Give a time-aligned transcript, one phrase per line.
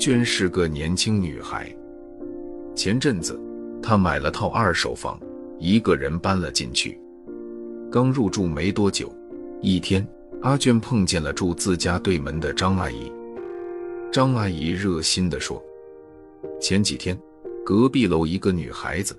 [0.00, 1.70] 娟是个年轻女孩，
[2.74, 3.38] 前阵子
[3.82, 5.20] 她买了套二手房，
[5.58, 6.98] 一个人搬了进去。
[7.92, 9.14] 刚入住没多久，
[9.60, 10.08] 一天，
[10.40, 13.12] 阿娟碰见了住自家对门的张阿姨。
[14.10, 15.62] 张阿姨热心地说
[16.58, 17.14] ：“前几天，
[17.62, 19.14] 隔壁楼一个女孩子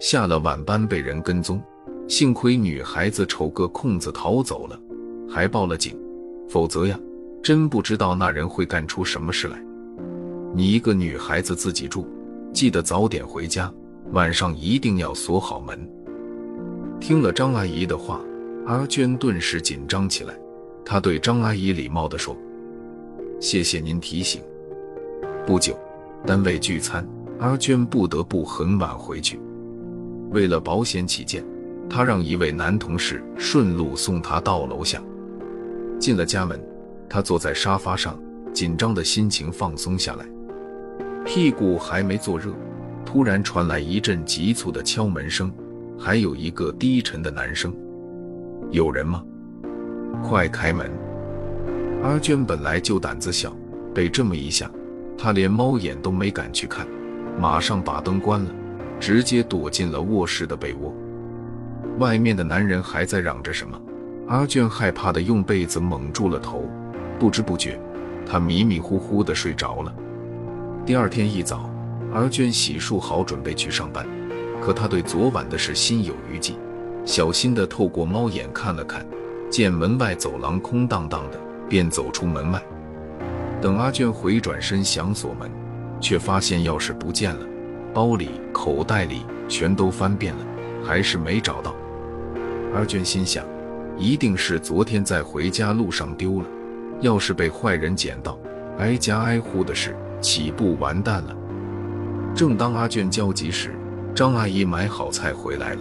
[0.00, 1.62] 下了晚班被人跟踪，
[2.08, 4.76] 幸亏女孩子瞅个空子逃走了，
[5.30, 5.96] 还报了警，
[6.48, 6.98] 否则呀，
[7.40, 9.64] 真不知道那人会干出什么事来。
[10.56, 12.06] 你一个女孩子自己住，
[12.52, 13.72] 记得早点回家，
[14.12, 15.76] 晚上一定要锁好门。”
[17.00, 18.20] 听了张阿姨的话，
[18.66, 20.32] 阿娟顿时紧张起来，
[20.84, 22.36] 她对张阿姨礼貌地说。
[23.40, 24.40] 谢谢您提醒。
[25.44, 25.76] 不久，
[26.24, 27.06] 单位聚餐，
[27.40, 29.40] 阿娟不得不很晚回去。
[30.30, 31.44] 为了保险起见，
[31.90, 35.02] 她让一位男同事顺路送她到楼下。
[35.98, 36.64] 进了家门，
[37.08, 38.16] 她坐在沙发上，
[38.52, 40.24] 紧张的心情放松下来。
[41.24, 42.52] 屁股还没坐热，
[43.04, 45.50] 突然传来一阵急促的敲门声，
[45.98, 47.74] 还有一个低沉的男声
[48.70, 49.24] ：“有人吗？
[50.22, 50.90] 快开门！”
[52.04, 53.56] 阿娟本来就胆子小，
[53.94, 54.70] 被这么一吓，
[55.16, 56.86] 她连猫眼都没敢去看，
[57.40, 58.50] 马上把灯关了，
[59.00, 60.94] 直接躲进了卧室的被窝。
[61.98, 63.80] 外面的男人还在嚷着什么，
[64.28, 66.68] 阿娟害怕的用被子蒙住了头，
[67.18, 67.80] 不知不觉，
[68.26, 69.94] 她迷迷糊糊的睡着了。
[70.86, 71.70] 第二天一早，
[72.12, 74.06] 阿娟洗漱好准备去上班，
[74.60, 76.56] 可她对昨晚的事心有余悸，
[77.06, 79.02] 小心的透过猫眼看了看，
[79.50, 81.40] 见门外走廊空荡荡的。
[81.66, 82.62] 便走出门外，
[83.60, 85.50] 等阿娟回转身想锁门，
[85.98, 87.46] 却发现钥匙不见了，
[87.94, 90.40] 包里、口袋里全都翻遍了，
[90.84, 91.74] 还是没找到。
[92.74, 93.42] 阿娟心想，
[93.96, 96.46] 一定是昨天在回家路上丢了，
[97.00, 98.38] 要是被坏人捡到，
[98.78, 101.36] 挨家挨户的事岂不完蛋了？
[102.34, 103.74] 正当阿娟焦急时，
[104.14, 105.80] 张阿姨买好菜回来了。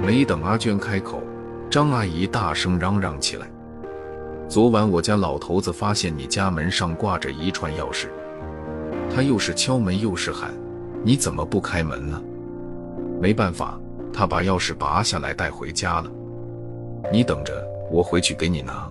[0.00, 1.20] 没等阿娟开口，
[1.68, 3.50] 张阿姨大声嚷嚷起来。
[4.48, 8.06] 昨晚我家老头子发现你家门上挂着一串钥匙，
[9.12, 10.52] 他又是敲门又是喊，
[11.02, 12.22] 你怎么不开门呢？
[13.20, 13.76] 没办法，
[14.12, 16.08] 他把钥匙拔下来带回家了。
[17.12, 17.52] 你等着，
[17.90, 18.88] 我回去给你拿。